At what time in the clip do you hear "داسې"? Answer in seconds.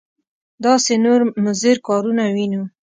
0.65-0.93